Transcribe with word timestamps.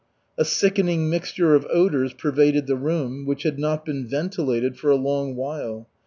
A 0.35 0.43
sickening 0.43 1.11
mixture 1.11 1.53
of 1.53 1.67
odors 1.71 2.11
pervaded 2.13 2.65
the 2.65 2.75
room, 2.75 3.23
which 3.27 3.43
had 3.43 3.59
not 3.59 3.85
been 3.85 4.07
ventilated 4.07 4.75
for 4.75 4.89
a 4.89 4.95
long 4.95 5.35
while. 5.35 5.87